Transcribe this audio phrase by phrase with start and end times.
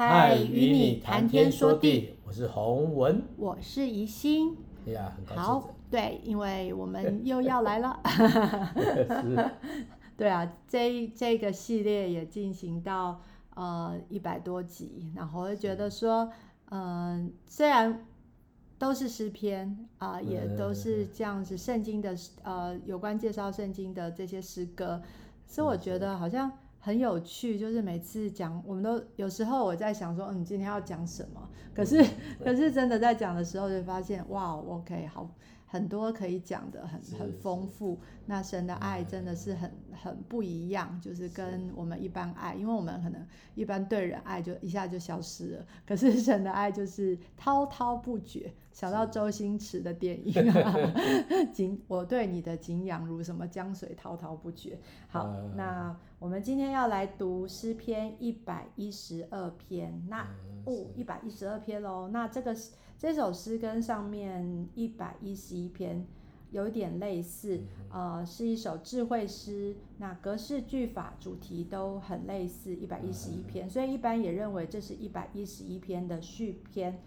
[0.00, 4.56] 嗨，与你谈天说地，我是洪文，我是宜心。
[4.86, 5.42] 哎呀，很高兴。
[5.42, 8.00] 好，对，因为我们又要来了。
[9.20, 9.50] 是。
[10.16, 13.20] 对啊，这这个系列也进行到
[13.54, 16.32] 呃一百多集，然后我就觉得说，
[16.70, 18.06] 嗯、呃，虽然
[18.78, 25.02] 都是诗篇啊、呃，也都是这样子圣经的呃有关介绍圣经的这些诗歌，
[25.46, 26.50] 所以我觉得好像。
[26.80, 31.48] 很有趣，就是每次讲，我们都有时候我在想说，嗯，今天要讲什么？
[31.74, 32.02] 可是，
[32.42, 35.30] 可是真的在讲的时候，就发现，哇，OK，好。
[35.72, 37.96] 很多可以讲的很很丰富，
[38.26, 48.52] 那神的爱真的是很很不一样，就是跟我们一般爱，因为我们可能一般对人爱就一下就消失了，可是 神的爱就是滔滔不绝。
[48.72, 50.74] 想到周星驰的电影啊，
[51.54, 54.76] 景我对你的景仰如什么江水滔滔不绝。
[55.06, 60.28] 好，那我们今天要来读诗篇一百一十二篇，那
[60.66, 62.54] 哦一百一十二篇喽，那这个。
[62.98, 66.06] 这首诗跟上面一百一十一篇
[66.50, 67.58] 有点类似，
[67.90, 72.76] 呃，是一首智慧诗，那格式句法主题都很类似。
[72.76, 77.00] 一百一十一篇，所以一般也认为这是一百一十一篇的续篇，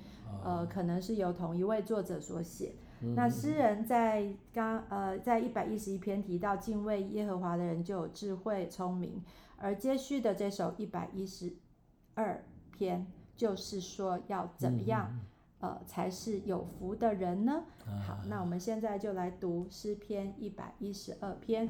[0.43, 2.73] 呃，可能是由同一位作者所写。
[3.15, 9.21] 那诗人在刚呃在一百一十一篇提到敬畏耶和华的人就有智慧聪明，
[9.57, 11.53] 而接续的这首一百一十
[12.15, 15.19] 二篇就是说要怎么样？
[15.59, 17.63] 呃，才是有福的人呢。
[18.05, 21.69] 好，那我们现在就来读诗篇一百一十二篇。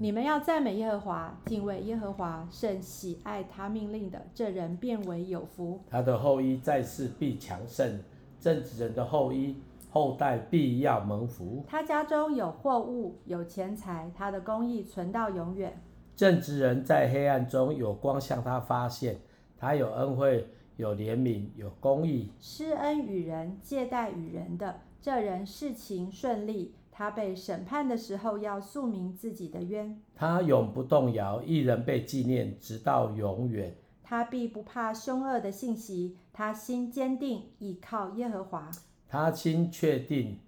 [0.00, 5.80] 你们要赞美耶和华，敬畏耶和华，甚喜爱他命令的，这人便为有福。
[5.88, 8.00] 他的后裔在世必强盛，
[8.40, 9.62] 正直人的后裔
[9.98, 11.64] 后代必要蒙福。
[11.66, 15.82] 他家中有货物，有钱财，他的公益存到永远。
[16.14, 19.18] 正直人在黑暗中有光向他发现，
[19.56, 20.46] 他有恩惠。
[20.76, 26.76] 有怜悯，有公益，施恩与人，借贷与人的，这人事情顺利。
[26.92, 30.00] 他被审判的时候，要诉明自己的冤。
[30.14, 33.74] 他永不动摇，一人被纪念，直到永远。
[34.04, 38.70] 他必不怕凶恶的信息，他心坚定，倚靠耶和华。
[39.08, 40.38] 他心确定，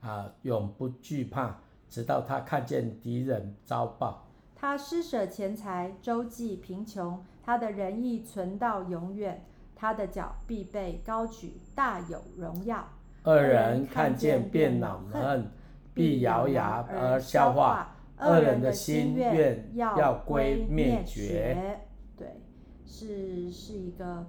[0.00, 4.26] 啊，永不惧怕，直到他看见敌人遭报。
[4.54, 9.44] 他施舍钱财，周济贫穷，他的仁义存到永远。
[9.78, 12.88] 他的脚必被高举，大有荣耀。
[13.24, 15.50] 恶人看见便恼恨，
[15.92, 17.94] 必咬牙而消化。
[18.18, 21.78] 恶人的心愿要归灭绝。
[22.16, 22.40] 对，
[22.86, 24.24] 是是一个。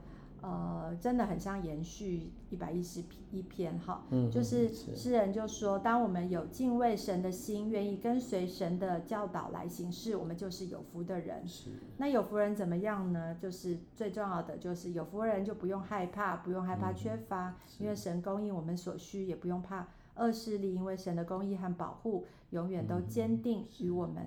[0.47, 11.45] 呃，真的很像延续一百一十一篇哈，嗯，就是诗人就说，当我们有敬畏神的心，愿意跟随神的教导来行事，我们就是有福的人。
[11.45, 13.35] 是，那有福人怎么样呢？
[13.35, 19.85] 就是最重要的，就是有福人就不用害怕，不用害怕缺乏，嗯，因为神供应我们所需，也不用怕
[20.15, 24.25] 恶势力，因为神的公义和保护永远都坚定与我们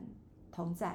[0.52, 0.88] 同在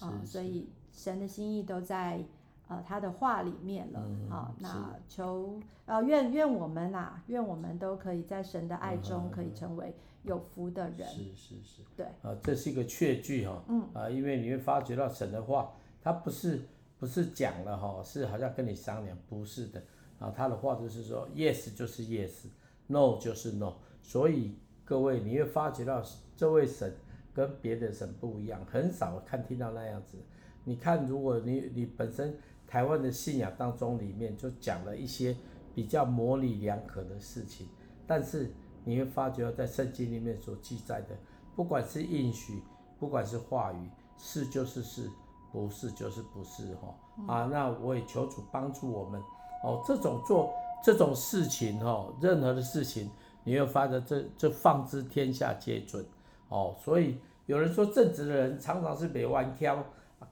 [0.00, 2.24] 啊，呃，所以神的心意都在。
[2.66, 11.06] 呃，他的话里面了，嗯、啊，那求呃愿愿我们呐、啊，愿我们都可以在神的爱中可以成为有福的人。
[11.06, 12.06] 是是是，对。
[12.22, 16.62] 啊，这是一个确据哈，嗯，啊，因为你会发觉到神的话，他不是
[16.98, 19.82] 不是讲了哈，是好像跟你商量，不是的，
[20.18, 26.02] 啊，他的话就是说 yes 就是 yes，no 就是 no，所以各位你会发觉到
[26.34, 26.90] 这位神
[27.34, 30.16] 跟别的神不一样，很少看听到那样子。
[30.64, 32.34] 你看，如果你你本身。
[32.66, 35.36] 台湾的信仰当中，里面就讲了一些
[35.74, 37.68] 比较模棱两可的事情，
[38.06, 38.52] 但是
[38.84, 41.16] 你会发觉在圣经里面所记载的，
[41.54, 42.62] 不管是应许，
[42.98, 45.08] 不管是话语，是就是是，
[45.52, 46.94] 不是就是不是哈？
[47.26, 49.20] 啊，那我也求主帮助我们
[49.62, 50.52] 哦，这种做
[50.82, 53.10] 这种事情哈，任何的事情，
[53.44, 56.04] 你会发觉这这放之天下皆准。
[56.48, 59.82] 哦，所以有人说正直的人常常是被弯挑，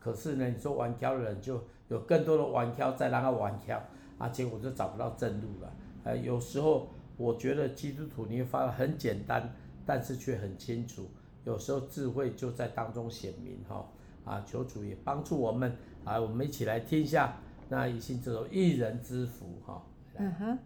[0.02, 1.62] 可是呢，你说弯挑的人就。
[1.88, 3.78] 有更多的弯挑，再让他弯挑
[4.16, 5.70] 啊，结果就找不到正路了。
[6.04, 6.88] 呃，有时候
[7.18, 9.52] 我觉得基督徒你会发现很简单，
[9.84, 11.10] 但是却很清楚。
[11.44, 13.86] 有时候智慧就在当中显明哈。
[14.24, 17.36] 啊，求主也帮助我们啊，我们一起来听一下
[17.68, 19.82] 那一信这首一人之福哈。
[20.16, 20.58] 嗯哼。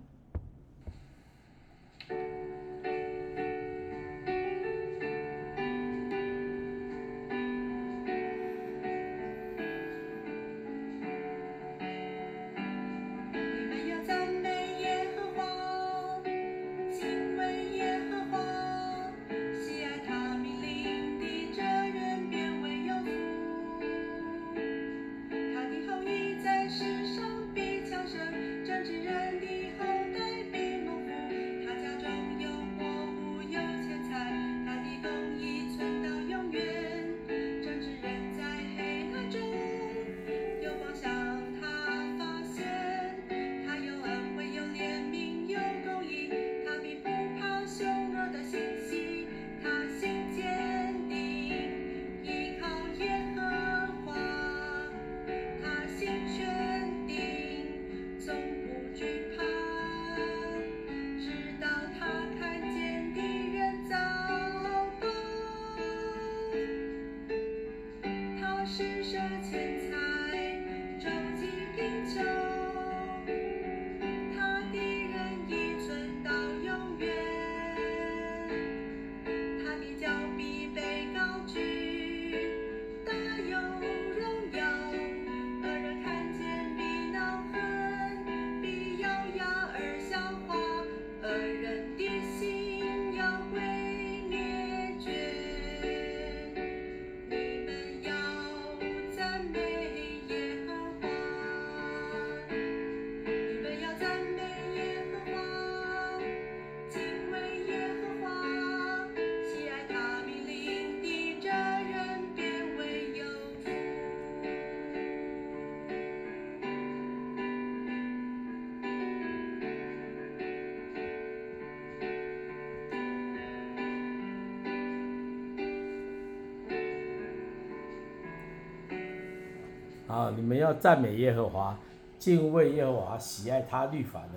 [130.17, 131.79] 啊，你们要赞美耶和华，
[132.19, 134.31] 敬畏耶和华，喜爱他律法的，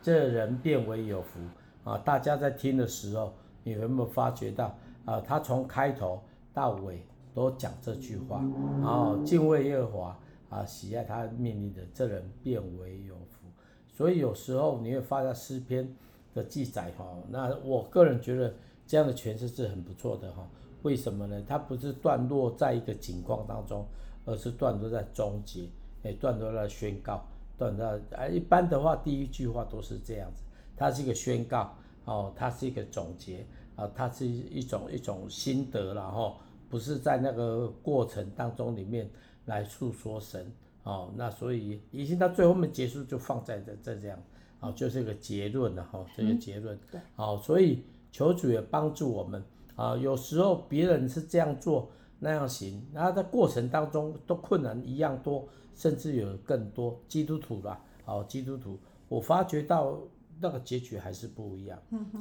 [0.00, 1.40] 这人便为有福
[1.82, 1.98] 啊！
[1.98, 3.32] 大家在听的时候，
[3.64, 4.72] 你有没有发觉到
[5.04, 5.20] 啊？
[5.20, 6.22] 他从开头
[6.52, 7.04] 到尾
[7.34, 8.44] 都讲这句话，
[8.80, 10.18] 然后敬畏耶和华
[10.50, 13.48] 啊，喜爱他命令的，这人便为有福。
[13.92, 15.92] 所以有时候你会发现诗篇
[16.32, 18.54] 的记载哈，那我个人觉得
[18.86, 20.46] 这样的诠释是很不错的哈。
[20.82, 21.42] 为什么呢？
[21.44, 23.84] 它不是段落在一个景况当中，
[24.24, 25.68] 而是段落在终结，
[26.02, 27.24] 哎，段落在宣告，
[27.58, 30.42] 段落啊，一般的话，第一句话都是这样子，
[30.76, 36.36] 它是一个宣告，哦，它是一个总结，啊，它是一种一种心得，然后
[36.68, 39.08] 不是在那个过程当中里面
[39.46, 40.50] 来诉说神，
[40.82, 44.18] 哦，那所以已经到最后面结束就放在这这这样，
[44.60, 49.42] 哦，就是一个结论了哈，这个结论，对，哦，所以求主也帮助我们。
[49.76, 56.98] 啊，有时候别人是这样做那样行，然后在过程当中都困难一样多，甚至有更多。
[57.06, 58.78] 基督徒啦，哦，基督徒，
[59.08, 59.98] 我发觉到
[60.40, 61.78] 那个结局还是不一样，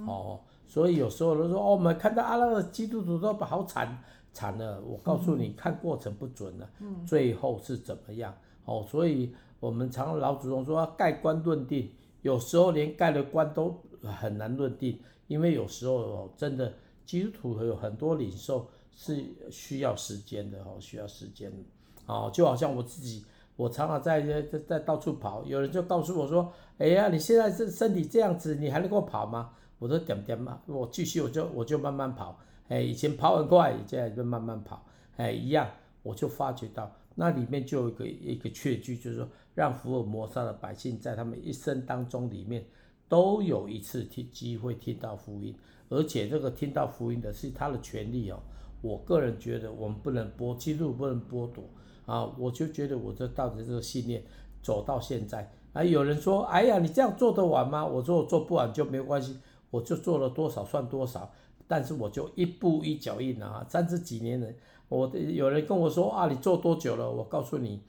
[0.08, 3.98] 哦，所以有时候人说哦，我们看到阿拉的基督徒都好惨
[4.34, 8.34] 惨了，我告诉你，看过程不准了，嗯，最后是怎么样？
[8.66, 11.90] 哦，所以我们常老祖宗说要盖棺论定，
[12.22, 16.74] 有时候连盖了棺都很难论定，因为有时候真的。
[17.06, 21.58] 基督徒有很多领受是需要时间的哦，需要时间的
[22.06, 23.26] 哦，就好像我自己，
[23.56, 32.40] 我常常在在在到处跑，有人就告诉我说：“哎呀，你现在这身体这样子，你还能够跑吗？”我说：“点点嘛，我继续，我就我就慢慢跑。
[32.70, 34.86] 哎，以前跑很快，现在就慢慢跑。
[35.18, 35.70] 哎，一样，
[36.02, 42.66] 我就发觉到那里面就有一个一个确据，就是说，让福尔摩沙的百姓在他们一生当中里面
[43.10, 45.56] 都有一次听机会听到福音。”
[45.90, 48.40] 而且这个听到福音的是他的权利哦，
[48.84, 51.64] 我个人觉得我们不能剥，基督不能剥夺
[52.06, 52.30] 啊！
[52.38, 54.22] 我就觉得我这到底这个信念
[54.62, 57.86] 走到现在啊，有人说，哎呀，你这样做得完吗？
[57.86, 59.38] 我说我做不完就没关系，
[59.72, 61.32] 我就做了多少算多少，
[61.66, 64.48] 但是我就一步一脚印啊，三十几年了。
[64.90, 67.10] 我有人跟我说啊，你做多久了？
[67.10, 67.82] 我告诉你，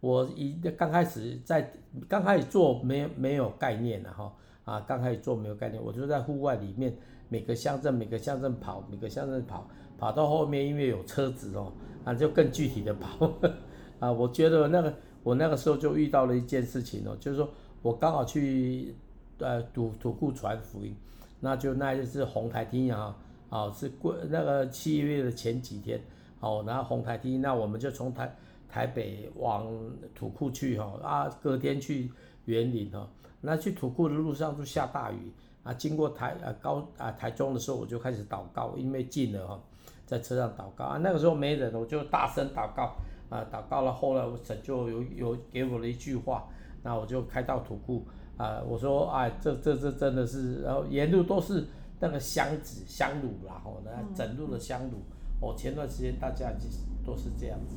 [0.00, 1.70] 我一刚开始在
[2.08, 4.32] 刚开始做没没有概念的哈
[4.64, 6.96] 啊，刚开始做没有概念，我就在户外里面。
[7.30, 11.72] 每个乡镇，每个乡镇跑，每个乡镇跑，跑到后面，因为有车子哦，
[12.04, 13.30] 啊，就更具体的跑，
[13.98, 17.50] 啊，我觉得那个我那个时候就遇到了一件事情哦，就是说
[17.82, 18.94] 我刚好去
[19.38, 20.94] 呃土土库传福音，
[21.40, 23.16] 那就那一次红台厅啊，
[23.50, 26.00] 啊是过那个七月的前几天，
[26.40, 28.34] 哦，然后红台厅，那我们就从台
[28.68, 29.66] 台北往
[30.14, 32.10] 土库去哈，啊，隔天去
[32.44, 33.08] 园林哈，
[33.40, 35.32] 那去土库的路上就下大雨。
[35.64, 39.60] 啊，经过台啊高啊台中的时候，我就开始祷告，因为近了哈，
[40.08, 40.98] 在车上祷告啊。
[41.02, 42.96] 那个时候没人，我就大声祷告
[43.28, 43.92] 啊，祷告了。
[43.92, 46.48] 后来我神就有有给我了一句话，
[46.82, 48.06] 那我就开到土库
[48.38, 51.66] 啊，我说哎，这这这真的是，然后沿路都是
[52.00, 54.96] 那个香子香炉然后呢整路的香炉。
[55.40, 57.76] 我前段时间大家就是都是这样子，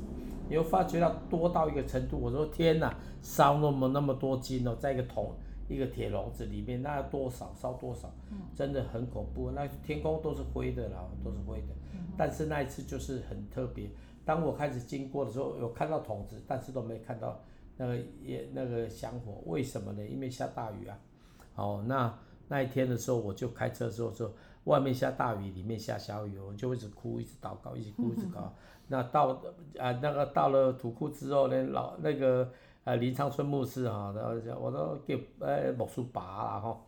[0.49, 5.31] 你会发觉到多到一个程度，我说天哪，烧那么那么多斤哦，在一个桶。
[5.71, 8.11] 一个铁笼子里面，那要多少烧多少，
[8.53, 9.51] 真的很恐怖。
[9.51, 11.67] 那天空都是灰的啦，都是灰的。
[12.17, 13.89] 但是那一次就是很特别。
[14.25, 17.39] 当我开始经过的时候，有看到桶子，但是都没看到
[17.77, 19.41] 那个也那个香火。
[19.45, 20.05] 为什么呢？
[20.05, 20.99] 因为下大雨啊。
[21.55, 22.13] 哦，那
[22.49, 24.31] 那一天的时候，我就开车的时候说，
[24.65, 28.53] 外面下大雨，里面下小雨，我就一直哭，一直祷告，一直哭，一直祷告。
[28.89, 29.41] 那到
[29.79, 32.51] 啊，那个到了土库之后呢，老那个。
[32.83, 36.81] 呃，林长春牧师哈，然后我都给呃牧师拔了哈，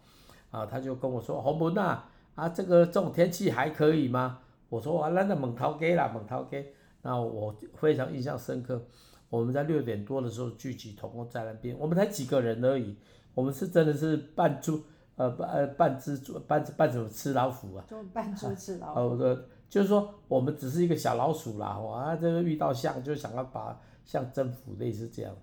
[0.49, 2.03] 啊，他就跟我说，洪文呐，
[2.35, 4.39] 啊，这个这种天气还可以吗？
[4.69, 6.73] 我说啊，那那猛涛给啦，猛涛给，
[7.03, 8.81] 那我非常印象深刻。
[9.29, 12.95] 我们在六点多的时候聚集，同工在那边，我们才几个人而已，
[13.35, 14.81] 我们是真的是扮猪，
[15.15, 17.85] 呃，呃，扮蜘蛛，扮扮什么吃老虎啊？
[17.87, 18.99] 就扮猪吃老虎。
[18.99, 19.37] 哦、啊，
[19.69, 25.35] 就是说我们只是一个小老鼠啦，啊，这个遇到象就想要把象征服，类似这样。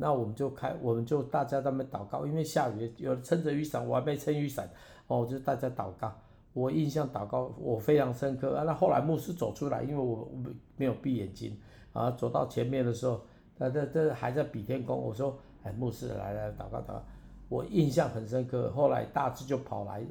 [0.00, 4.70] 那我们就开，我们就大家在那祷告，因为下雨，有撑着雨伞，我还没撑雨伞，
[5.08, 6.16] 哦，就大家祷告。
[6.54, 8.64] 我印象祷告我非常深刻啊。
[8.64, 11.54] 那后来牧师走出来，因为我没没有闭眼睛
[11.92, 13.20] 啊，走到前面的时候，
[13.56, 17.04] 那这这还在比天空，我说，哎，牧师来来祷告祷告，
[17.48, 18.70] 我印象很深刻。
[18.70, 20.02] 后来大志就跑来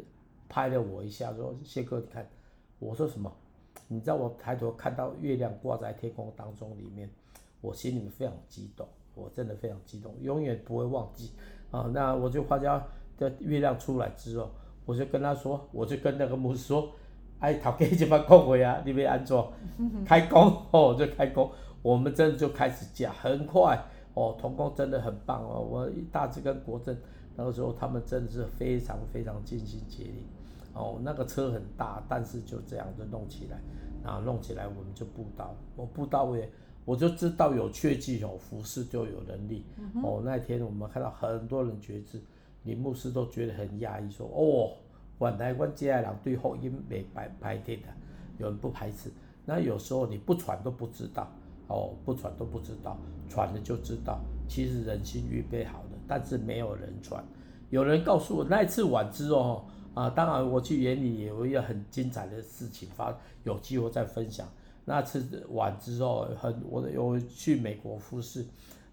[0.50, 2.30] 拍了我一下，说谢哥，你看，
[2.80, 3.32] 我说什么？
[3.88, 7.10] 你知道我抬头看到月亮挂在天空当中里面，
[7.62, 8.86] 我心里面非常激动。
[9.18, 11.32] 我真的非常激动，永远不会忘记
[11.72, 11.90] 啊！
[11.94, 12.82] 那我就画家
[13.18, 14.50] 的月亮出来之后，
[14.86, 16.90] 我就跟他说，我就跟那个牧师说，
[17.40, 19.52] 哎，头家这边讲话啊，你要安装？
[20.06, 23.78] 开工哦，就开工，我们真的就开始讲，很快
[24.14, 26.96] 哦，童工真的很棒哦，我大致跟国政
[27.36, 30.26] 那个时候他们真的是非常非常尽心竭力。
[30.74, 33.58] 哦，那个车很大，但是就这样就弄起来，
[34.04, 36.48] 然后弄起来我们就布道，我布道也
[36.88, 39.66] 我就知道有确据有，服侍就有能力。
[39.78, 42.18] 嗯、哦，那天我们看到很多人觉知，
[42.64, 44.72] 林牧师都觉得很讶异，说哦，
[45.20, 47.84] 原来我接下来对福音没排排斥的，
[48.38, 49.12] 有人不排斥。
[49.46, 51.30] 那有时候你不传都不知道，
[51.68, 54.22] 哦，不传都不知道，传了就知道。
[54.48, 57.22] 其实人心预备好的，但是没有人传。
[57.70, 59.66] 有人告诉我那一次晚之哦。
[59.94, 64.48] 啊，当然我去园里也有一个很精彩的事情发，有机会再分享。
[64.90, 68.42] 那次完之后，很我有去美国服侍，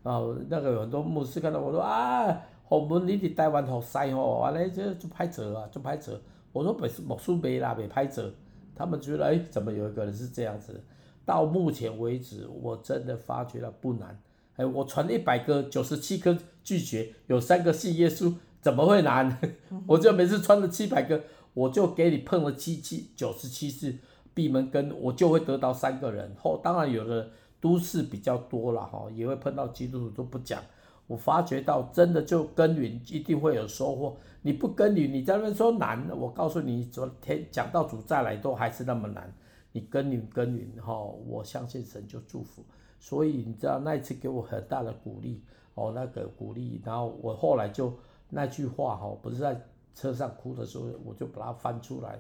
[0.03, 6.21] 啊，那个有很多牧师看到我说啊，后门你伫台湾好塞吼，完了就就拍折啊，就拍折。
[6.53, 8.35] 我说本是牧师没啦，没拍折。
[8.75, 10.83] 他们觉得哎，怎么有一个人是这样子？
[11.25, 14.21] 到目前为止，我真的发觉了不难。
[14.57, 18.35] 哎，我传一百个，九十七个拒绝，有三个信耶稣。
[18.61, 19.39] 怎么会难？
[19.87, 21.23] 我就每次穿了七百个，
[21.53, 23.95] 我就给你碰了七七九十七次
[24.35, 26.35] 闭门羹，我就会得到三个人。
[26.37, 30.61] 后当然有的都市比较多了哈，也会碰到基督徒都不讲。
[31.07, 34.17] 我发觉到真的就耕耘一定会有收获。
[34.43, 39.33] 你不耕耘，你在那边说难，我告诉你，昨天讲到主再来都还是那么难。
[39.73, 42.64] 你耕耘耕耘哈，我相信神就祝福。
[42.99, 45.43] 所以你知道那一次给我很大的鼓励
[45.75, 47.93] 哦，那个鼓励，然后我后来就。
[48.31, 49.61] 那句话哈，不是在
[49.95, 52.19] 车上哭的时候，我就把它翻出来，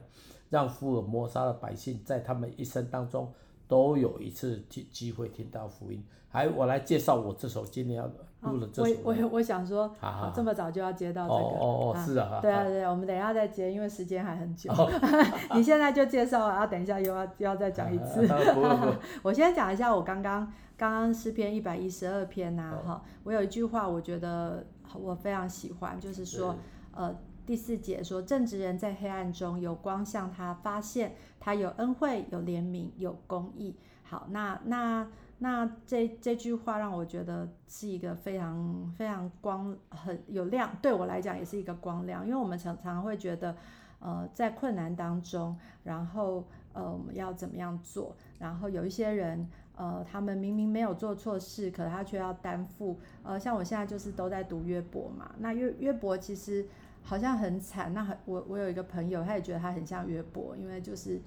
[0.54, 3.28] 让福尔摩沙的百姓在他们一生当中
[3.66, 6.00] 都有一次机机会听到福音。
[6.28, 8.08] 还我来介绍我这首今天要
[8.42, 9.00] 录的这首。
[9.02, 9.92] 我我我想说，
[10.32, 11.40] 这么早就要接到这个。
[11.40, 12.38] 哦哦哦，是啊。
[12.40, 14.72] 对啊对啊，我们等一下再接，因为时间还很久。
[15.56, 18.24] 你现在就介绍，然后等一下又要又要再讲一次。
[19.24, 24.64] 我先讲一下我刚刚刚刚诗篇一百一十二篇呐哈，我有一句话我觉得。
[24.96, 26.54] 我非常喜欢，就是说，
[26.92, 27.12] 呃，
[27.46, 33.76] 第四节说，正直人在黑暗中有光向他发现，他有恩惠、有怜悯、有公义。
[34.02, 35.06] 好，那那
[35.38, 43.54] 那这这句话让我觉得是一个非常非常光很有亮，对我来讲也是一个光亮，因为我们常常会觉得，
[44.00, 48.16] 呃，在困难当中，然后呃，我们要怎么样做？
[48.38, 49.48] 然后有一些人。
[49.76, 52.96] 呃，他们明明没有做错事，可他却要担负。
[53.24, 55.34] 呃，像我现在就是都在读约伯嘛。
[55.40, 56.64] 那约约伯其实
[57.04, 57.94] 好像很惨。
[57.94, 61.20] 那很我我有一个朋友，他也觉得他很像约伯，因为就是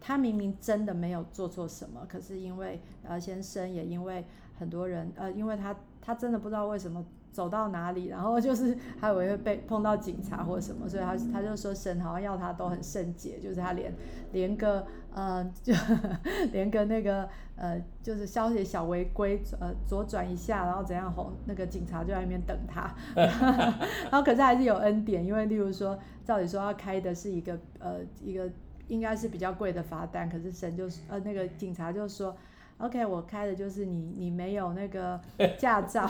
[0.00, 4.24] 他明明真的没有做错什么，可是因为呃先生也因为
[4.58, 7.04] 很多人呃，因为他他真的不知道为什么。
[7.38, 13.94] 走到哪里，然后就是还以为会被碰到警察或什么，所以他他就说神好像要他都很圣洁，就是他连
[14.32, 15.72] 连个呃就
[16.50, 28.50] 连个那个呃就是消息小违规呃左转一下，然后怎样红那个警察就在那边等他， 然后可是还是有恩典，因为例如说照理说要开的是一个呃一个
[28.88, 32.36] 应该是比较贵的罚单，可是神就是呃那个警察就说。
[32.80, 35.20] OK，我开的就是你，你没有那个
[35.58, 36.08] 驾照，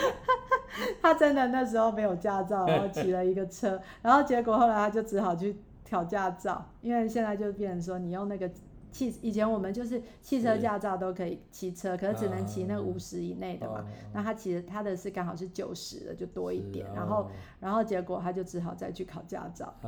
[1.02, 5.56] 他真的那时候没有驾照， 然后骑了一个车，然后结果后来他就只好去
[5.88, 8.50] 考驾照，因为现在就变成说你用那个
[8.92, 17.28] 汽，以前我们就是汽车驾照都可以骑车，可是只能骑那个五十以内的嘛，那他骑的他的是刚好是九十的，就多一点，然后
[17.60, 19.74] 然后结果他就只好再去考驾照，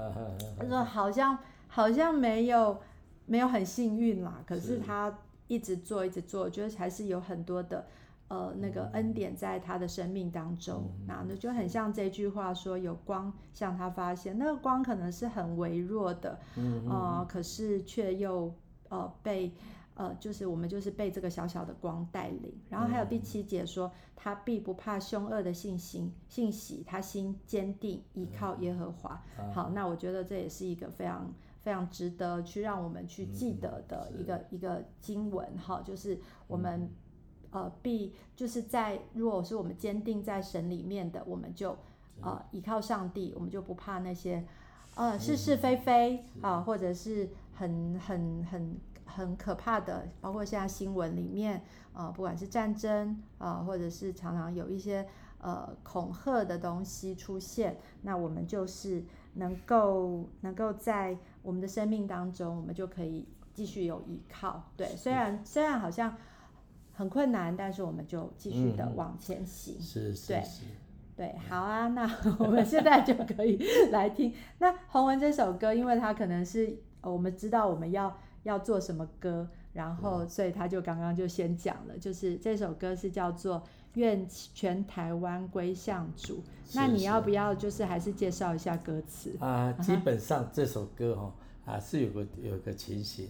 [0.59, 2.79] 他说好像好像没有
[3.27, 5.13] 没有很幸运啦，可是他。
[5.49, 7.85] 一直做，一直做，我觉得还是有很多的，
[8.33, 10.91] 呃，那个恩典在他的生命当中。
[11.07, 16.39] 那那就很像这句话说，有光向他发现，那个光可能是很微弱的，
[16.89, 18.51] 呃，可是却又
[18.89, 19.53] 呃被
[19.97, 22.55] 呃，就是我们就是被这个小小的光带领。
[22.71, 29.23] 然后还有第七节说，他必不怕凶恶的信心信息，他心坚定，依靠耶和华。
[29.53, 31.31] 好，那我觉得这也是一个非常。
[31.63, 36.91] 非常值得去让我们去记得的一个、嗯、一个经文哈，就是我们、嗯、
[37.53, 41.77] 呃必就是在如果是我们坚定在神里面的，我们就
[42.21, 44.45] 呃依靠上帝，我们就不怕那些
[44.97, 51.59] 呃是是非非啊，或者是很很很很可怕的，包括现在新闻里面
[51.93, 55.07] 啊、呃，不管是战争啊、呃，或者是常常有一些
[55.39, 59.05] 呃恐吓的东西出现，那我们就是。
[59.35, 64.63] 能够能够在我们的生命当中，我们就可以继续有依靠。
[64.77, 66.15] 对，虽然虽然好像
[66.93, 69.77] 很困难，但是我们就继续的往前行。
[69.79, 70.43] 嗯、是是对。
[71.15, 73.59] 对，好啊，那我们现在就可以
[73.91, 74.33] 来听。
[74.59, 83.61] 那洪文这首歌，因为他可能是我们知道我们要要做什么歌，然后所以他就刚刚就先讲了，就是这首歌是叫做
[83.93, 86.43] 《愿全台湾归向主。
[86.75, 89.37] 那你要不要就是还是介绍一下歌词？
[89.39, 89.71] 啊？
[89.83, 93.29] 基本上这首歌哈啊是有个有个情形，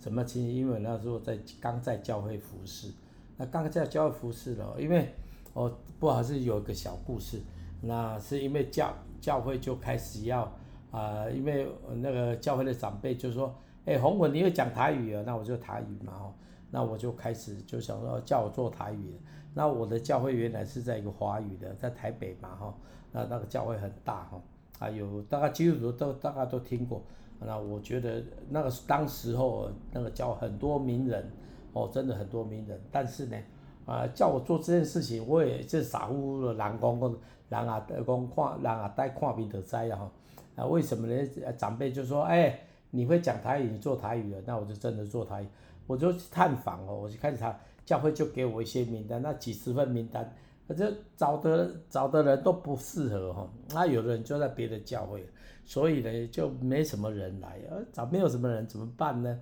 [0.00, 0.54] 什么情形？
[0.54, 2.90] 因为那时候在刚在教会服侍，
[3.36, 5.12] 那刚在教会服侍了，因为
[5.52, 7.40] 哦不好是有一个小故事，
[7.82, 10.50] 那是因为教教会就开始要
[10.90, 15.22] 啊，因为那个教会的长辈就说，哎，洪文你会讲台语啊？
[15.26, 16.32] 那我就台语嘛哦，
[16.70, 19.14] 那我就开始就想说叫我做台语。
[19.52, 22.74] 那我的教会原来是在一个华语的，在台北嘛哈，
[23.12, 24.40] 那那个教会很大哈，
[24.78, 27.02] 啊有大概基督徒都大概都听过，
[27.40, 31.30] 那我觉得那个当时候那个叫很多名人
[31.72, 33.36] 哦，真的很多名人，但是呢，
[33.86, 37.16] 啊叫我做这件事情，我也是傻乎乎的，人讲讲
[37.48, 40.10] 人啊讲看人啊带看病得灾哈，
[40.56, 41.28] 啊为什么呢？
[41.56, 45.46] 长辈就说哎你会讲台语，你做台语了，那我就真的做台语，
[45.86, 47.58] 我就去探访哦，我就开始查。
[47.86, 50.32] 教会就给我一些名单，那几十份名单，
[50.72, 55.26] 那这找的找的人都不适合哈，那有的人就在别的教会，
[55.64, 59.36] 所以呢就没什么人来，呃找没有什么人怎么办呢？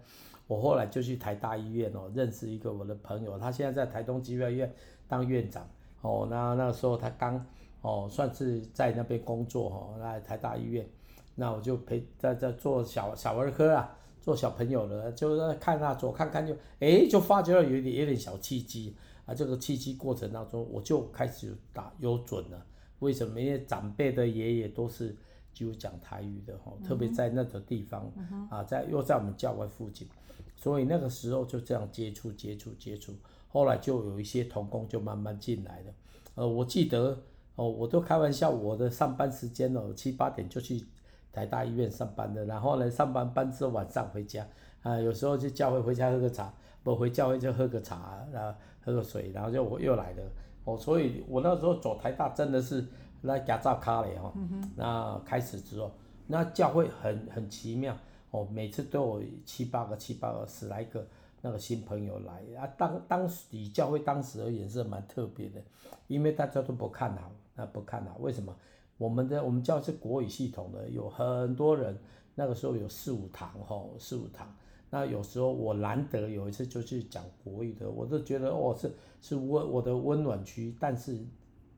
[0.47, 4.73] 我后来就去台大医院哦，认识一个我的朋友，他现在在台东基督医院
[5.07, 5.69] 当院长
[6.01, 7.45] 哦，那那个时候他刚
[7.83, 10.88] 哦算是在那边工作哈，在台大医院，
[11.35, 13.95] 那我就陪在在做小小儿科啊。
[14.21, 18.95] 做小朋友的，就在看啊，左看看就，哎，就发觉了有点有点小契机
[19.29, 19.35] 啊。
[19.35, 22.67] 这个契机过程当中，我就开始打有准了。
[22.99, 23.41] 为什么？
[23.41, 25.14] 因为长辈的爷爷都是
[25.53, 28.11] 就讲台语的哈，特别在那个地方
[28.51, 30.09] 啊，在又在我们教会附近，
[30.57, 33.12] 所以那个时候就这样接触接触接触，
[33.49, 35.93] 后来就有一些同工就慢慢进来了。
[36.35, 37.23] 呃，我记得
[37.55, 40.85] 哦，我都开玩笑，我的上班时间哦，七八点就去。
[41.31, 44.45] 台大医院上班的，然后呢，上班班之后晚上回家，
[44.83, 47.97] 啊，有时候去教会回家喝个茶，不回教会就喝个茶，
[48.35, 50.23] 啊，喝个水，然后就我又来了，
[50.64, 52.85] 哦，所以我那时候走台大真的是
[53.23, 54.33] 来驾照卡嘞哈，
[54.77, 55.91] 那开始之后，
[56.27, 57.97] 那教会很很奇妙，
[58.31, 61.07] 哦，每次都有七八个、七八个、十来个
[61.43, 65.61] 那个新朋友来，啊，当当时以教会当时而言是蛮特别的，
[66.07, 68.55] 因为大家都不看好，那不看好，为什么？
[68.97, 71.97] 我们的我们教是国语系统的，有很多人，
[72.35, 74.53] 那个时候有四五堂哈，四五堂。
[74.90, 81.18] 那有时候我难得有一次就去讲国语的，我都觉得哦是是温我的温暖区，但是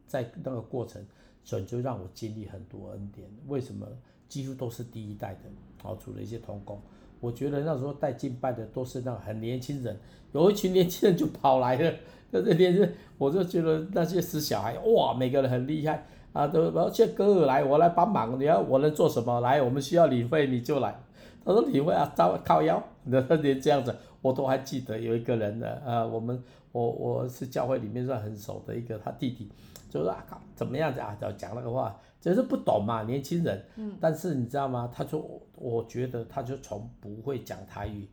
[0.06, 1.04] 在那个过程，
[1.44, 3.28] 准就让我经历很多恩典。
[3.48, 3.86] 为什么？
[4.28, 5.40] 几乎都是第一代的，
[5.82, 6.80] 哦，除了一些同工，
[7.18, 9.98] 我觉得那时候带敬拜的都是那很年轻人，
[10.30, 11.92] 有一群年轻人就跑来了，
[12.30, 16.06] 那这年轻人，我就觉得那些死小孩哇，每个人很厉害。
[16.32, 18.38] 啊，都而且哥哥来，我来帮忙。
[18.38, 19.40] 你要我能做什么？
[19.40, 21.02] 来，我们需要理会，你就来。
[21.44, 22.82] 他说你会啊，招靠腰。
[23.04, 29.50] 那 他连这样子，我都还记得有一个人呢啊，我们我我是教会里面算很熟的一个，他弟弟
[29.88, 30.24] 就说啊，
[30.54, 31.16] 怎么样子啊？
[31.36, 33.64] 讲那个话，就是不懂嘛，年轻人。
[33.76, 33.96] 嗯。
[34.00, 34.90] 但是你知道吗？
[34.94, 35.24] 他说，
[35.56, 38.06] 我觉得他就从不会讲台语，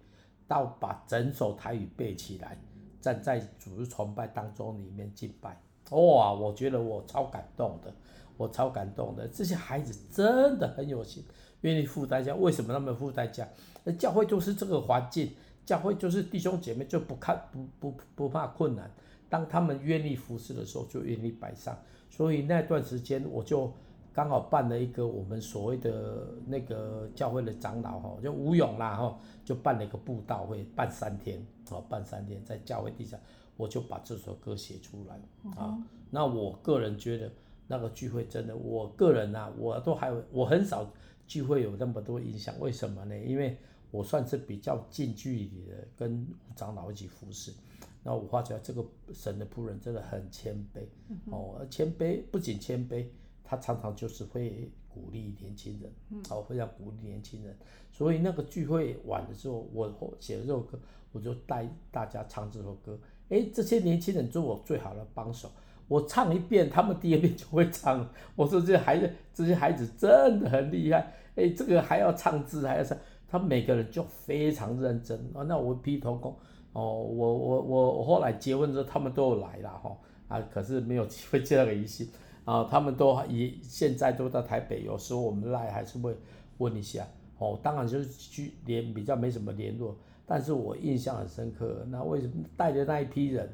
[0.48, 2.58] 到把整首台语背起来，
[3.02, 5.62] 站在主日崇拜当中里面敬拜。
[5.92, 7.94] 哇，我觉得我超感动的。
[8.38, 11.24] 我超感动的，这些孩子真的很有心，
[11.62, 12.36] 愿意付代价。
[12.36, 13.48] 为什么他们付代价？
[13.84, 15.32] 那教会就是这个环境，
[15.66, 18.92] 教会就是弟兄姐妹就不看不不不怕困难。
[19.30, 21.78] 当他们愿意服侍的时候，就愿意摆上。
[22.10, 23.72] 所以那段时间，我就
[24.14, 33.18] 刚好办了一个我们所谓的那个教会的长老哈，就吴勇啦哈，就办了一个布道会，办三天啊，办三天在教会地下，
[33.56, 35.20] 我就把这首歌写出来
[35.62, 35.78] 啊。
[36.10, 37.32] 那我个人觉得。
[37.70, 40.90] 那个聚会真的，我个人呐、啊，我都还我很少
[41.28, 43.18] 聚会有那么多影响，为什么呢？
[43.20, 43.58] 因为
[43.92, 47.54] 我算是比较近距离的跟长老一起服侍，
[48.02, 50.82] 那我发觉这个神的仆人真的很谦卑、
[51.30, 53.06] 哦，谦卑不仅谦卑，
[53.44, 55.92] 他常常就是会鼓励年轻人，
[56.30, 57.56] 哦，非常鼓励年轻人，
[57.92, 60.80] 所以那个聚会晚的时候，我写了这首歌，
[61.12, 62.98] 我就带大家唱这首歌，
[63.30, 65.52] 诶，这些年轻人做我最好的帮手。
[65.88, 68.08] 我唱一遍，他们第二遍就会唱。
[68.36, 71.14] 我说这孩子，这些孩子真的很厉害。
[71.36, 72.98] 哎，这个还要唱字，还要唱，
[73.28, 75.18] 他每个人就非常认真。
[75.34, 76.36] 啊，那我批同工，
[76.74, 79.98] 哦，我我我我后来结婚之后，他们都有来了哈。
[80.28, 82.06] 啊，可是没有机会见到个一些。
[82.44, 86.16] 啊，他们都也现在都在台北，有时候我们来还是会
[86.58, 87.06] 问一下。
[87.38, 89.96] 哦，当然就是去联比较没什么联络，
[90.26, 91.86] 但是我印象很深刻。
[91.90, 93.50] 那为什么带着那一批人，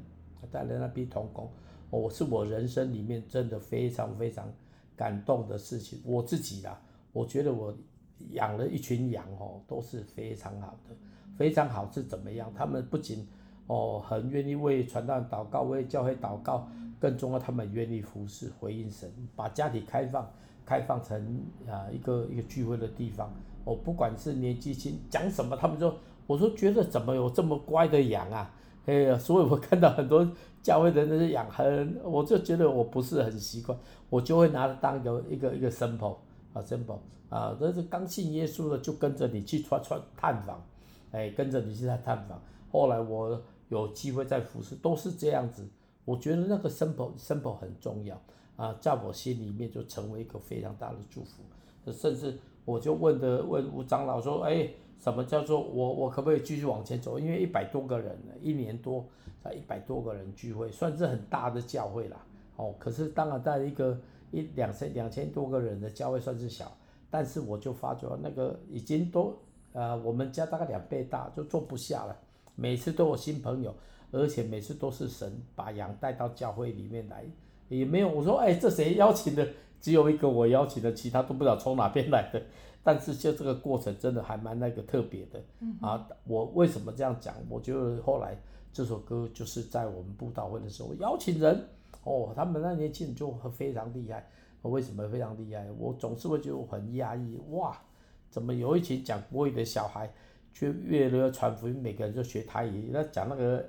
[0.52, 1.52] 带着那批童工？
[1.98, 4.52] 我是我人生里面真的非常非常
[4.96, 6.02] 感动的事情。
[6.04, 7.74] 我自己啦，我觉得我
[8.32, 10.96] 养了一群羊哦，都是非常好的，
[11.38, 12.52] 非常好是怎么样？
[12.56, 13.28] 他们不仅
[13.68, 16.68] 哦很愿意为传道祷告，为教会祷告，
[17.00, 20.28] 更重要，他们愿意服侍回应神，把家里开放，
[20.66, 23.32] 开放成啊一个一个聚会的地方。
[23.66, 28.52] 哦，不管是年纪轻讲什么，他们说，我说觉得怎么有这么乖的羊啊？
[28.86, 30.28] 哎呀，所以我看到很多
[30.62, 33.78] 教会的那些养很，我就觉得我不是很习惯，
[34.10, 36.18] 我就会拿它当一个一个一个 sample
[36.54, 40.62] 啊 sample 啊，这是刚信耶稣的就跟着你去串串探访，
[41.12, 42.42] 哎，跟着你去探探访。
[42.72, 45.66] 后来我有机会在服侍，都是这样子。
[46.06, 48.22] 我觉得那个 sample sample 很重要
[48.58, 51.44] 啊，在我心里面就成为一个非常大的祝福，
[51.92, 52.38] 甚至。
[52.66, 54.70] 我就问的问吴长老说，哎，
[55.04, 57.20] 什么叫做我我可不可以继续往前走？
[57.20, 59.06] 因为一百多个人，一年多
[59.44, 62.18] 才一百多个人聚会，算是很大的教会啦。
[62.56, 64.00] 哦，可是当然在一个
[64.32, 66.72] 一两千两千多个人的教会算是小，
[67.12, 69.38] 但是我就发觉那个已经都
[69.74, 72.16] 呃我们家大概两倍大，就坐不下了。
[72.56, 73.76] 每次都有新朋友，
[74.12, 77.26] 而且每次都是神把羊带到教会里面来，
[77.68, 79.46] 也没有我说哎这谁邀请的？
[79.82, 82.42] 只有一个我邀请的，其他都不知道从哪边来的。
[82.84, 85.42] 但是就这个过程真的还蛮那个特别的
[85.82, 86.06] 啊！
[86.26, 87.34] 我为什么这样讲？
[87.50, 88.38] 我觉得后来
[88.74, 91.66] 这首歌就是在我们布道会的时候邀请人
[92.04, 94.28] 哦，他们那年轻人就非常厉害。
[94.64, 95.66] 为什么非常厉害？
[95.78, 97.78] 我总是会觉得我很压抑哇！
[98.30, 100.12] 怎么有一群讲国语的小孩，
[100.54, 103.66] 却越来越传福音，每个人就学台语，那讲那个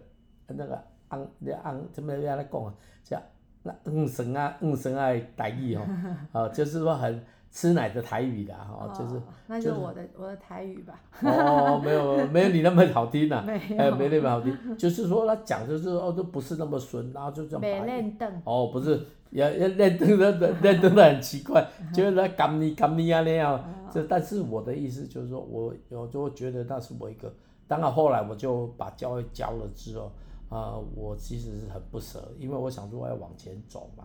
[0.49, 2.75] 那个昂那昂怎么样来讲啊？
[3.05, 3.23] 叫。
[3.67, 5.87] 那嗯神啊嗯神啊台语哦，
[6.33, 7.25] 啊就是说很
[7.55, 11.01] 吃奶的台语的哈，就是、就是、那就是我的我的台语吧。
[11.23, 17.61] 哦，没有没有你那么好听呐、啊， 没有、哎、没那么好听，就是说他讲的是哦都不是那么顺，然后就这样。
[17.61, 18.43] 没练凳。
[18.45, 21.65] 哦，不是，要要练凳的 练凳的很奇怪，
[21.95, 23.65] 就是他干你干你啊那样。
[23.91, 27.33] 这但是我的意思就是说我我就觉得那是我一个，
[27.69, 30.11] 当然后来我就把教育教了之后。
[30.51, 34.05] 啊、呃，我其实是很不舍，因为我想说我要往前走嘛，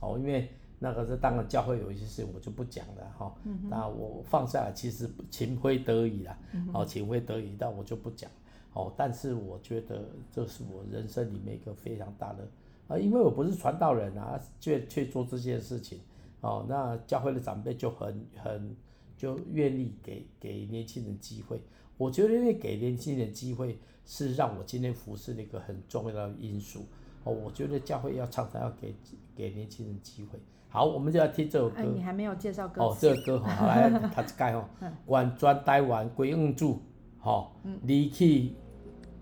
[0.00, 3.34] 哦，因为那个是当然教会有一些事情我就不讲了哈，
[3.68, 6.38] 那、哦、我放下来其实情非得已啦，
[6.72, 8.30] 哦，情非得已，但我就不讲，
[8.72, 16.00] 哦，但是我觉得这是我人生里面一个非常大的啊、呃，因为我不是传道人啊，却却做这件事情，
[16.40, 18.76] 哦，那教会的长辈就很很
[19.16, 21.60] 就愿意给给年轻人机会，
[21.96, 23.78] 我觉得因为给年轻人机会。
[24.08, 26.86] 是让我今天服侍的一个很重要的因素
[27.24, 27.32] 哦。
[27.32, 28.94] 我觉得教会要常常要给
[29.34, 30.38] 给年轻人机会。
[30.68, 31.76] 好，我们就要听这首歌。
[31.78, 34.64] 哎，你还没有介绍歌哦，这个歌哈，好来，他盖哦，
[35.06, 36.80] 完全台湾归恩主，
[37.18, 37.48] 哈，
[37.82, 38.52] 离去。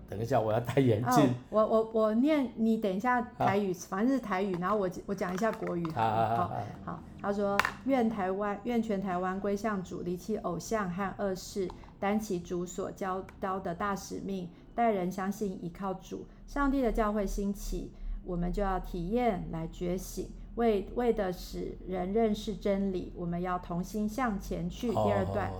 [0.07, 1.33] 等一下，我要戴眼镜。
[1.49, 5.83] 我我我念，你等一下台语，反正是台语，然后我我讲一下国语。
[5.91, 6.51] 好，
[6.85, 6.99] 好。
[7.19, 11.67] 他说：愿台湾，愿全台湾归向主，离弃偶像和恶事，
[11.99, 14.47] 担起主所交刀的大使命。
[14.75, 17.91] 带人相信依靠主，上帝的教会兴起，
[18.25, 24.89] 我们就要体验来觉醒，为为的使人认识真理，我们要同心向前去。
[24.89, 25.51] 第二段，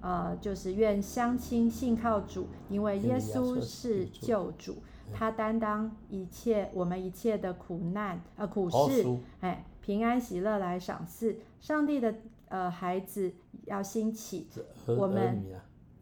[0.00, 4.76] 呃，就是愿乡亲信靠主，因为耶稣是救主，
[5.12, 9.04] 他担当一切我们一切的苦难呃苦事，
[9.40, 11.36] 哎，平安喜乐来赏赐。
[11.60, 12.14] 上帝的
[12.48, 13.32] 呃孩子
[13.66, 14.48] 要兴起，
[14.86, 15.44] 我们。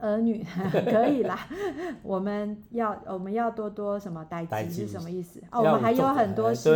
[0.03, 0.45] 儿女
[0.91, 1.47] 可以啦，
[2.03, 5.41] 我们要我们要多多什么代志是什么意思？
[5.53, 6.71] 哦，我们还有很多事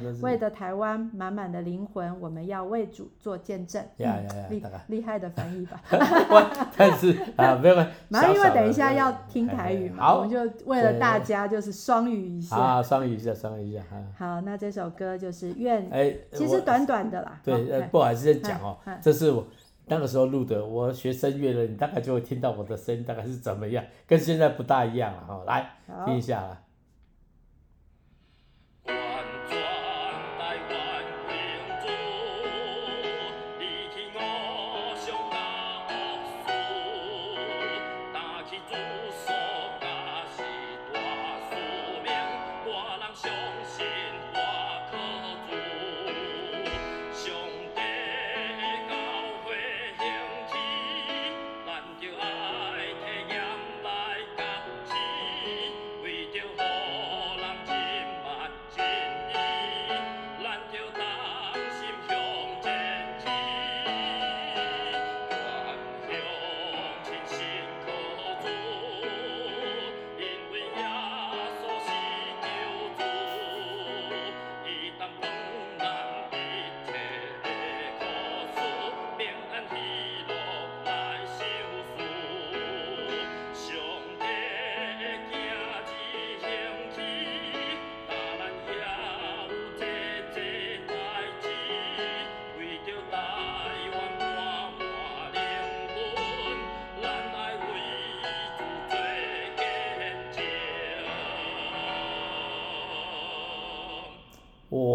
[0.00, 3.82] 情，为的台湾满满的灵魂，我们要为主做见证。
[3.96, 4.46] 呀呀呀！
[4.48, 5.82] 厉厉害的翻译吧。
[6.78, 12.56] 但是啊，没有没有，因为等一下要听台语嘛，我们就为了大家就是双语一下。
[12.56, 13.82] 啊，双语一下，双语一下。
[14.16, 15.90] 好，那这首歌就是愿，
[16.32, 17.40] 其实短短的啦。
[17.42, 19.44] 对，不好意思先讲哦，这是我。
[19.90, 25.42] 那个时候录的，我学声乐的，你大概就会听到我的声音大概是怎么样，跟现在不大一样了哈。
[25.46, 25.68] 来
[26.06, 26.62] 听一下啦。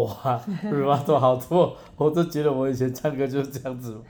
[0.06, 1.02] 哇，是吧？
[1.06, 4.00] 都好多，我都觉得我以前唱歌就是这样子，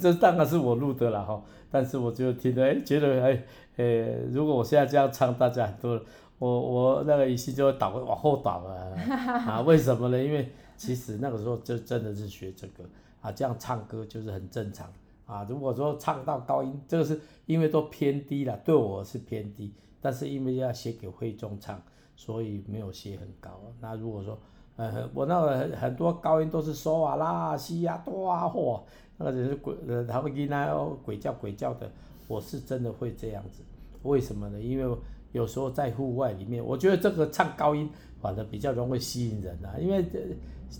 [0.00, 1.42] 这当然是我录的了哈。
[1.70, 3.42] 但是我就听着，哎，觉得哎，
[3.76, 3.84] 哎，
[4.30, 6.00] 如果我现在这样唱，大家很多，
[6.38, 8.94] 我我那个语气就会倒往后倒了
[9.46, 9.62] 啊？
[9.62, 10.22] 为什么呢？
[10.22, 12.84] 因为其实那个时候就真的是学这个
[13.22, 14.86] 啊，这样唱歌就是很正常
[15.24, 15.46] 啊。
[15.48, 21.80] 如果说唱到高音，这个是因为都偏低了，对我是偏低，但是因为要写给会众唱，
[22.16, 23.50] 所以没有写很高。
[23.80, 24.38] 那如果说，
[24.76, 28.80] 呃，我那个很多高音都是嗦啊、拉、西啊、哆啊、嚯。
[29.18, 31.88] 那个是鬼，呃，他们跟那鬼叫鬼叫的，
[32.26, 33.62] 我是真的会这样子，
[34.02, 34.58] 为什么呢？
[34.58, 34.96] 因为
[35.30, 37.88] 有时候在户外里面，我觉得这个唱高音
[38.20, 40.04] 反而比较容易吸引人啊，因为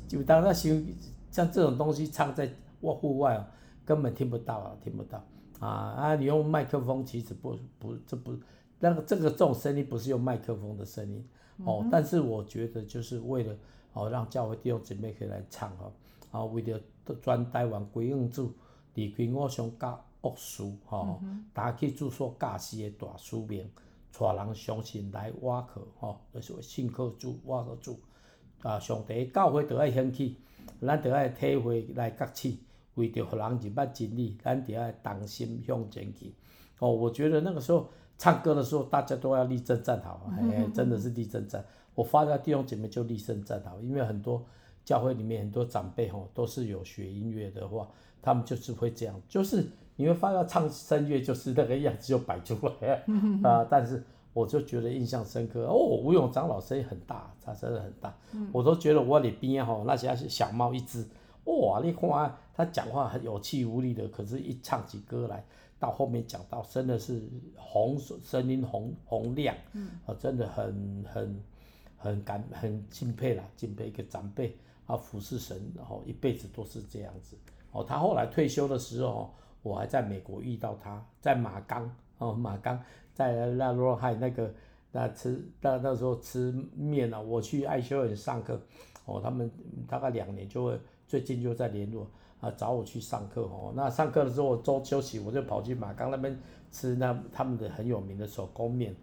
[0.08, 0.84] 就当那像
[1.30, 2.50] 像这种东西唱在
[2.80, 3.46] 户外啊，
[3.84, 5.22] 根本听不到啊，听不到
[5.60, 6.14] 啊啊！
[6.16, 8.34] 你用麦克风其实不不这不
[8.80, 11.24] 那个这个这种声音不是用麦克风的声音
[11.64, 13.54] 哦，但是我觉得就是为了
[13.92, 15.92] 哦让教会弟兄姊妹可以来唱哦，
[16.30, 16.80] 啊为着。
[17.20, 18.52] 全台湾归永主，
[18.94, 21.20] 离开我上教恶事，吼，
[21.52, 23.68] 打起主所教示的大使命，
[24.16, 25.66] 带人相信来倚靠，
[25.98, 27.98] 吼，就是信靠主，挖靠主。
[28.62, 30.36] 啊，上帝教会着爱兴起，
[30.80, 32.56] 咱着爱体会来觉醒，
[32.94, 36.32] 为着互人入捌真理，咱着爱同心向前去。
[36.78, 41.64] 哦，我觉得那个时候唱歌的时候，大家都要立正站好，哎，真的是立正站。
[41.94, 44.44] 我发到弟兄姐妹就立正站好，因为很多。
[44.84, 47.88] 教会里面很多长辈吼，都是有学音乐的话，
[48.20, 52.88] 他们就是会这样，就是你会发现唱声乐就是那个样子就摆出来
[53.44, 53.64] 啊、呃。
[53.66, 54.02] 但是
[54.32, 58.12] 我就觉得印象深刻哦，吴永长老声音很大，他真的很大，
[58.52, 61.06] 我都觉得我里边吼那些小猫一只，
[61.44, 65.44] 哇，你看他讲话很有气无力的，可是一唱起歌来，
[65.78, 67.22] 到后面讲到真的是
[67.54, 69.54] 洪声音洪洪亮，
[70.06, 71.40] 啊，真的很很
[72.02, 74.54] 很感很敬佩啦，敬佩一个长辈。
[74.84, 77.36] 啊，服侍神，然后一辈子都是这样子。
[77.70, 81.88] 哦，他后来退休的时候，我还在美国遇到他，在马岗
[82.18, 82.82] 哦，马岗
[83.14, 84.52] 在那罗海那个
[84.90, 88.60] 那吃那那时候吃面啊，我去爱修院上课，
[89.04, 89.48] 哦，他们
[89.86, 92.10] 大概两年就会最近就在联络
[92.42, 93.72] 啊，找我去上课哦。
[93.74, 96.38] 那上课的时候，我周休息，我就跑去马岗那边
[96.70, 98.94] 吃那他们的很有名的手工面。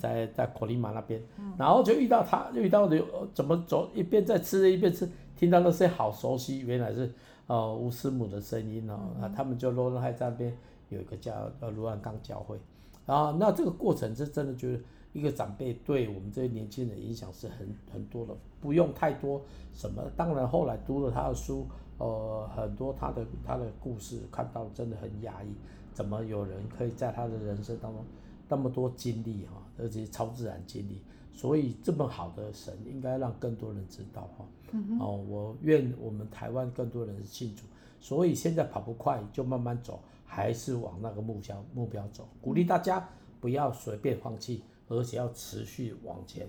[0.00, 1.20] 在在科里马那边，
[1.58, 2.98] 然后就遇到他，遇到的
[3.34, 5.06] 怎么走，一边在吃一边吃，
[5.36, 7.12] 听到那些好熟悉，原来是
[7.46, 10.50] 呃吴师母的声音哦，啊，他们就罗伦海那边
[10.88, 12.58] 有一个叫呃卢安冈教会，
[13.04, 14.80] 啊，那这个过程是真的觉得
[15.12, 19.42] 一个长辈对我们这些年轻人影响是很很多的，不用太多
[19.74, 21.66] 什么，当然后来读了他的书，
[21.98, 25.48] 呃，很多他的他的故事看到真的很压抑，
[25.94, 28.04] 怎么有人可以在他的人生当中。
[28.48, 34.44] 那么多经历哈，而且超自然经历，所以这么好的神应该让更多人知道哈。
[35.00, 37.64] 哦，我愿我们台湾更多人信主，
[38.00, 42.28] 所以现在跑不快就慢慢走，还是往那个目标目标走。
[42.40, 43.08] 鼓励大家
[43.40, 46.46] 不要随便放弃，而且要持续往前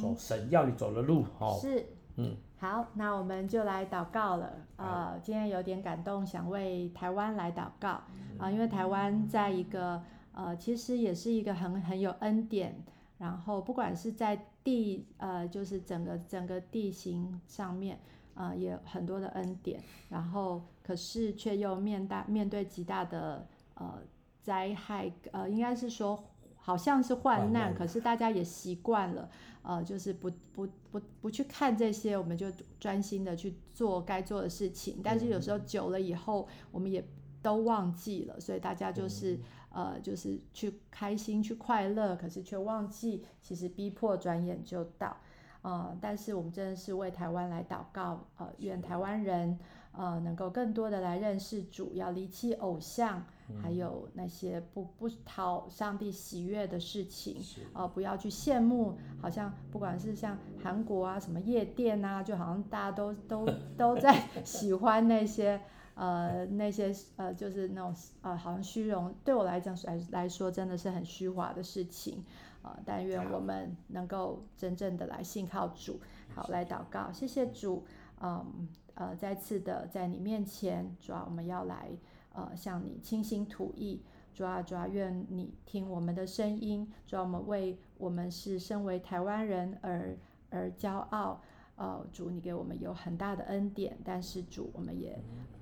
[0.00, 1.56] 走神要你走的路哈。
[1.60, 1.84] 是，
[2.16, 4.52] 嗯，好，那我们就来祷告了。
[4.76, 8.00] 呃，今天有点感动，想为台湾来祷告
[8.38, 10.02] 啊，因为台湾在一个。
[10.38, 12.84] 呃，其实也是一个很很有恩典，
[13.16, 17.98] 然后不管是在地，呃，就是整个整个地形上面，
[18.34, 23.94] 呃，也有很多的恩典，然后可是却又面大面对极大的呃
[24.42, 26.22] 灾害，呃，应该是说
[26.66, 29.30] 好像是患难，可是大家也习惯了，
[29.62, 32.46] 呃，就是不不不不去看这些，我们就
[32.80, 37.06] 专心的去做该做的事情，但是有时候久了以后，我们也
[37.40, 39.38] 都忘记了，所以大家就是。
[39.76, 45.14] 呃，就是去开心、去快乐，可是却忘记，其实逼迫转眼就到。
[45.60, 49.58] 呃，但是我们真的是为台湾来祷告，呃，愿台湾人
[49.92, 53.22] 呃能够更多的来认识主，要离弃偶像，
[53.62, 57.36] 还有那些不不讨上帝喜悦的事情，
[57.72, 65.60] 呃，不要去羡慕，好像不管是像韩国啊，什么夜店啊，就好像大家都都 都在喜欢那些。
[65.98, 72.22] 呃，那些呃，就是那种呃，好像虚荣，对我来讲来来说，真的是很虚华的事情
[72.60, 72.82] 啊，呃。
[72.84, 75.98] 但愿我们能够真正的来信靠主，
[76.34, 77.82] 好来祷告，谢谢主，
[78.20, 81.88] 嗯呃，再次的在你面前，主啊，我们要来
[82.36, 84.00] 呃向你倾心吐意，
[84.32, 90.16] 主啊主啊，愿你听我们的声音，主啊，我们为我们是身为台湾人而
[90.50, 91.40] 而骄傲，
[91.74, 95.18] 呃，主你给我们有很大的恩典，但是主我们也。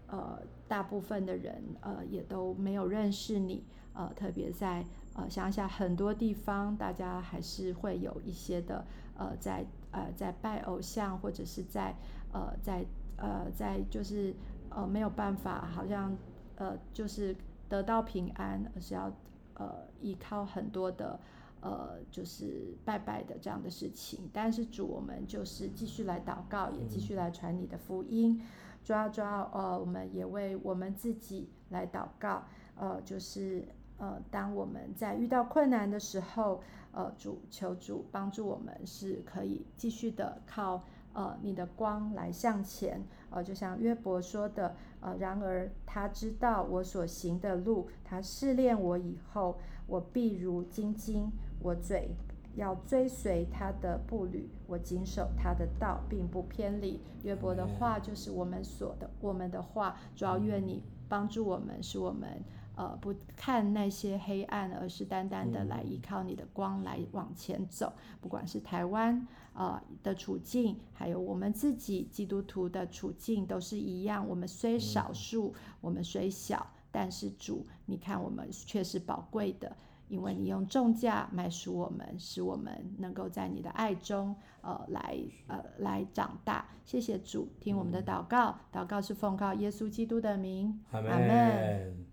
[0.06, 4.84] 呃，大部分的人呃也都没有认识你，呃，特别在
[5.14, 8.84] 呃乡下很多地方，大家还是会有一些的
[9.16, 11.96] 呃在呃在拜偶像或者是在
[12.32, 12.84] 呃在
[13.16, 14.32] 呃在就是
[14.68, 16.14] 呃没有办法，好像
[16.56, 17.36] 呃就是
[17.68, 19.12] 得到平安，而是要
[19.54, 21.18] 呃依靠很多的
[21.60, 24.28] 呃就是拜拜的这样的事情。
[24.32, 28.40] 但是主，我们就是继续来祷告，也继续来传你的福音。
[28.82, 32.44] 主要主要呃，我们也为我们自己来祷告，
[32.76, 36.62] 呃，就是呃，当我们在遇到困难的时候，
[36.92, 52.10] 呃，主求主帮助我们，是可以继续的靠呃你的光来向前，呃，就像约伯说的，呃，然而他知道我所行的路，他试炼我以后，我必如金金，我嘴。
[52.56, 57.00] 要追随他的步履，我谨守他的道，并不偏离。
[57.24, 59.96] 约伯的话就是我们所的，我们的话。
[60.14, 62.28] 主要愿你帮助我们，使我们
[62.76, 67.92] 呃不看那些黑暗，而是单单的来依靠你的光来往前走。
[68.20, 74.26] 不管是台湾呃的处境，还有我们自己基督徒的处境，都是一样。
[74.28, 79.76] 我们虽少数，我们虽小，但是主，你看我们却是宝贵的。
[80.06, 86.68] 因为你用重价买赎我们，使我们能够在你的爱中，呃，来呃来长大。
[86.84, 92.03] 谢谢主，听我们的祷告，祷告是奉告耶稣基督的名，阿门。